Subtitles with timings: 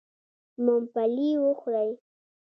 [0.65, 1.89] ممپلي و خورئ.